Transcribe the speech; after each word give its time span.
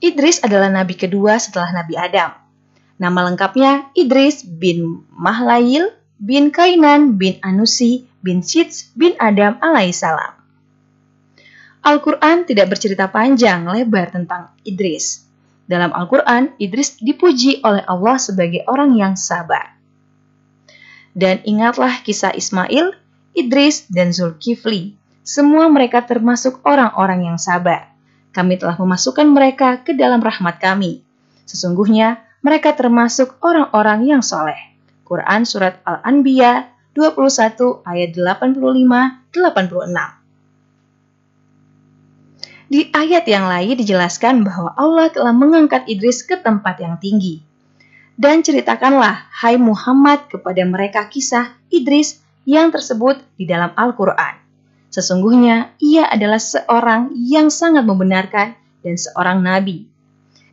Idris 0.00 0.40
adalah 0.40 0.72
nabi 0.72 0.96
kedua 0.96 1.36
setelah 1.36 1.76
Nabi 1.76 1.92
Adam. 1.92 2.32
Nama 2.96 3.20
lengkapnya 3.28 3.92
Idris 3.92 4.48
bin 4.48 5.04
Mahlail 5.12 5.92
bin 6.16 6.48
Kainan 6.48 7.20
bin 7.20 7.36
Anusi 7.44 8.08
bin 8.24 8.40
Sits 8.40 8.96
bin 8.96 9.12
Adam 9.20 9.60
alaihissalam. 9.60 10.40
Al-Quran 11.84 12.48
tidak 12.48 12.72
bercerita 12.72 13.12
panjang 13.12 13.68
lebar 13.68 14.08
tentang 14.08 14.56
Idris. 14.64 15.20
Dalam 15.68 15.92
Al-Quran, 15.92 16.56
Idris 16.56 16.96
dipuji 16.96 17.60
oleh 17.60 17.84
Allah 17.84 18.16
sebagai 18.16 18.64
orang 18.72 18.96
yang 18.96 19.20
sabar. 19.20 19.76
Dan 21.12 21.44
ingatlah 21.44 22.00
kisah 22.00 22.32
Ismail, 22.32 22.96
Idris, 23.36 23.84
dan 23.92 24.16
Zulkifli. 24.16 24.96
Semua 25.20 25.68
mereka 25.68 26.00
termasuk 26.08 26.64
orang-orang 26.64 27.32
yang 27.32 27.38
sabar 27.40 27.89
kami 28.30 28.54
telah 28.58 28.78
memasukkan 28.78 29.26
mereka 29.26 29.82
ke 29.82 29.98
dalam 29.98 30.22
rahmat 30.22 30.62
kami. 30.62 31.02
Sesungguhnya 31.46 32.22
mereka 32.40 32.72
termasuk 32.78 33.36
orang-orang 33.42 34.06
yang 34.06 34.22
soleh. 34.22 34.56
Quran 35.02 35.42
Surat 35.42 35.82
Al-Anbiya 35.82 36.70
21 36.94 37.82
ayat 37.82 38.14
85-86 38.14 39.34
Di 42.70 42.86
ayat 42.94 43.26
yang 43.26 43.50
lain 43.50 43.74
dijelaskan 43.74 44.46
bahwa 44.46 44.70
Allah 44.78 45.10
telah 45.10 45.34
mengangkat 45.34 45.90
Idris 45.90 46.22
ke 46.22 46.38
tempat 46.38 46.78
yang 46.78 47.02
tinggi. 47.02 47.42
Dan 48.14 48.46
ceritakanlah, 48.46 49.26
hai 49.42 49.58
Muhammad, 49.58 50.30
kepada 50.30 50.62
mereka 50.62 51.10
kisah 51.10 51.58
Idris 51.72 52.22
yang 52.46 52.70
tersebut 52.70 53.18
di 53.34 53.48
dalam 53.48 53.72
Al-Quran. 53.74 54.49
Sesungguhnya 54.90 55.78
ia 55.78 56.10
adalah 56.10 56.42
seorang 56.42 57.14
yang 57.14 57.46
sangat 57.46 57.86
membenarkan 57.86 58.58
dan 58.82 58.94
seorang 58.98 59.38
nabi. 59.38 59.86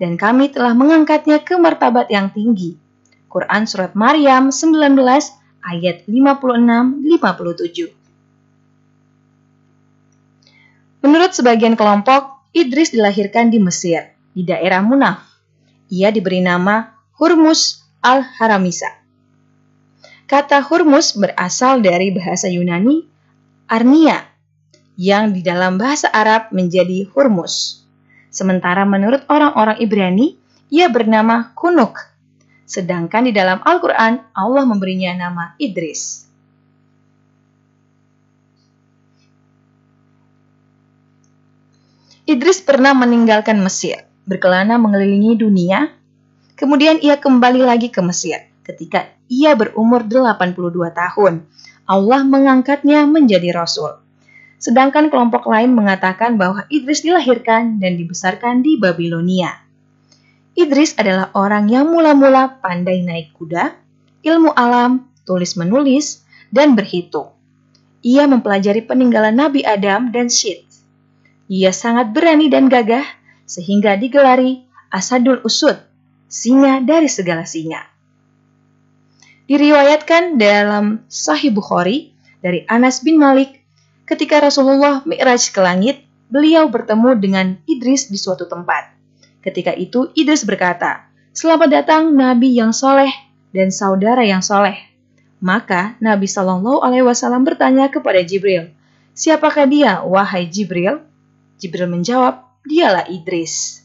Dan 0.00 0.16
kami 0.16 0.48
telah 0.48 0.72
mengangkatnya 0.72 1.44
ke 1.44 1.60
martabat 1.60 2.08
yang 2.08 2.32
tinggi. 2.32 2.80
Quran 3.28 3.68
Surat 3.68 3.92
Maryam 3.92 4.48
19 4.48 4.96
ayat 5.62 6.08
56-57 6.08 7.92
Menurut 11.02 11.34
sebagian 11.34 11.74
kelompok, 11.74 12.46
Idris 12.54 12.94
dilahirkan 12.94 13.50
di 13.50 13.58
Mesir, 13.58 14.14
di 14.32 14.46
daerah 14.46 14.80
Munaf. 14.80 15.18
Ia 15.92 16.14
diberi 16.14 16.40
nama 16.40 16.94
Hurmus 17.18 17.84
al-Haramisa. 18.00 18.88
Kata 20.30 20.64
Hurmus 20.64 21.18
berasal 21.18 21.84
dari 21.84 22.14
bahasa 22.14 22.48
Yunani 22.48 23.11
Arnia, 23.72 24.28
yang 25.00 25.32
di 25.32 25.40
dalam 25.40 25.80
bahasa 25.80 26.04
Arab 26.12 26.52
menjadi 26.52 27.08
Hurmus. 27.08 27.80
Sementara 28.28 28.84
menurut 28.84 29.24
orang-orang 29.32 29.80
Ibrani, 29.80 30.36
ia 30.68 30.92
bernama 30.92 31.56
Kunuk. 31.56 31.96
Sedangkan 32.68 33.24
di 33.24 33.32
dalam 33.32 33.64
Al-Quran, 33.64 34.20
Allah 34.36 34.64
memberinya 34.68 35.16
nama 35.16 35.56
Idris. 35.56 36.28
Idris 42.28 42.60
pernah 42.60 42.92
meninggalkan 42.92 43.56
Mesir, 43.64 44.04
berkelana 44.28 44.76
mengelilingi 44.76 45.40
dunia, 45.40 45.88
kemudian 46.60 47.00
ia 47.00 47.16
kembali 47.16 47.64
lagi 47.64 47.88
ke 47.88 48.04
Mesir 48.04 48.51
ketika 48.72 49.12
ia 49.28 49.52
berumur 49.52 50.08
82 50.08 50.72
tahun 50.96 51.44
Allah 51.84 52.24
mengangkatnya 52.24 53.04
menjadi 53.04 53.52
rasul. 53.52 54.00
Sedangkan 54.62 55.10
kelompok 55.10 55.50
lain 55.50 55.74
mengatakan 55.74 56.38
bahwa 56.38 56.64
Idris 56.70 57.02
dilahirkan 57.02 57.82
dan 57.82 57.98
dibesarkan 57.98 58.62
di 58.62 58.78
Babilonia. 58.78 59.58
Idris 60.54 60.94
adalah 60.94 61.34
orang 61.34 61.66
yang 61.66 61.90
mula-mula 61.90 62.62
pandai 62.62 63.02
naik 63.02 63.34
kuda, 63.34 63.74
ilmu 64.22 64.54
alam, 64.54 65.10
tulis-menulis, 65.26 66.22
dan 66.54 66.78
berhitung. 66.78 67.34
Ia 68.06 68.30
mempelajari 68.30 68.86
peninggalan 68.86 69.34
Nabi 69.34 69.66
Adam 69.66 70.14
dan 70.14 70.30
Syed. 70.30 70.62
Ia 71.50 71.74
sangat 71.74 72.14
berani 72.14 72.46
dan 72.46 72.70
gagah, 72.70 73.04
sehingga 73.48 73.98
digelari 73.98 74.62
Asadul 74.92 75.42
Usud, 75.42 75.74
singa 76.28 76.78
dari 76.84 77.08
segala 77.10 77.48
singa. 77.48 77.91
Diriwayatkan 79.50 80.38
dalam 80.38 81.02
Sahih 81.10 81.50
Bukhari 81.50 82.14
dari 82.38 82.62
Anas 82.70 83.02
bin 83.02 83.18
Malik 83.18 83.58
ketika 84.06 84.38
Rasulullah 84.38 85.02
Mi'raj 85.02 85.50
ke 85.50 85.58
langit, 85.58 86.06
beliau 86.30 86.70
bertemu 86.70 87.10
dengan 87.18 87.46
Idris 87.66 88.06
di 88.06 88.14
suatu 88.14 88.46
tempat. 88.46 88.94
Ketika 89.42 89.74
itu 89.74 90.14
Idris 90.14 90.46
berkata, 90.46 91.10
Selamat 91.34 91.74
datang 91.74 92.14
Nabi 92.14 92.54
yang 92.54 92.70
soleh 92.70 93.10
dan 93.50 93.74
saudara 93.74 94.22
yang 94.22 94.46
soleh. 94.46 94.78
Maka 95.42 95.98
Nabi 95.98 96.30
Shallallahu 96.30 96.78
Alaihi 96.78 97.02
Wasallam 97.02 97.42
bertanya 97.42 97.90
kepada 97.90 98.22
Jibril, 98.22 98.70
Siapakah 99.10 99.66
dia, 99.66 100.06
wahai 100.06 100.46
Jibril? 100.46 101.02
Jibril 101.58 101.90
menjawab, 101.90 102.46
Dialah 102.62 103.10
Idris. 103.10 103.82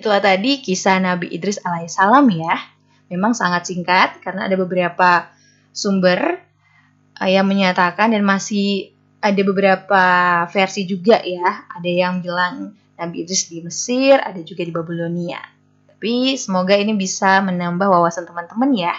Itulah 0.00 0.24
tadi 0.24 0.64
kisah 0.64 0.96
Nabi 0.96 1.28
Idris 1.28 1.60
alaihissalam 1.60 2.24
ya 2.32 2.72
memang 3.12 3.36
sangat 3.36 3.68
singkat 3.68 4.24
karena 4.24 4.48
ada 4.48 4.56
beberapa 4.56 5.28
sumber 5.76 6.40
uh, 7.20 7.28
yang 7.28 7.44
menyatakan 7.44 8.16
dan 8.16 8.24
masih 8.24 8.96
ada 9.20 9.42
beberapa 9.44 10.04
versi 10.48 10.88
juga 10.88 11.20
ya. 11.20 11.68
Ada 11.68 11.90
yang 11.90 12.24
bilang 12.24 12.74
Nabi 12.96 13.28
Idris 13.28 13.52
di 13.52 13.60
Mesir, 13.60 14.16
ada 14.16 14.40
juga 14.40 14.64
di 14.64 14.72
Babilonia. 14.72 15.38
Tapi 15.86 16.34
semoga 16.40 16.74
ini 16.74 16.96
bisa 16.96 17.38
menambah 17.44 17.86
wawasan 17.86 18.26
teman-teman 18.26 18.72
ya. 18.74 18.96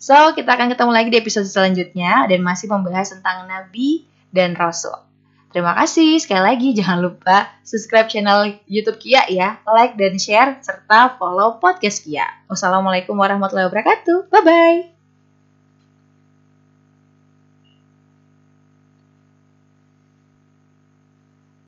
So, 0.00 0.16
kita 0.32 0.56
akan 0.56 0.72
ketemu 0.72 0.92
lagi 0.96 1.08
di 1.12 1.18
episode 1.20 1.44
selanjutnya 1.44 2.24
dan 2.24 2.40
masih 2.40 2.72
membahas 2.72 3.12
tentang 3.12 3.44
Nabi 3.44 4.08
dan 4.32 4.56
Rasul. 4.56 5.09
Terima 5.50 5.74
kasih. 5.74 6.22
Sekali 6.22 6.42
lagi 6.46 6.68
jangan 6.78 7.02
lupa 7.02 7.50
subscribe 7.66 8.06
channel 8.06 8.54
YouTube 8.70 9.02
Kia 9.02 9.26
ya, 9.26 9.58
like 9.66 9.98
dan 9.98 10.14
share 10.16 10.62
serta 10.62 11.18
follow 11.18 11.58
podcast 11.58 12.06
Kia. 12.06 12.26
Wassalamualaikum 12.46 13.18
warahmatullahi 13.18 13.66
wabarakatuh. 13.66 14.30
Bye 14.30 14.42
bye. 14.46 14.99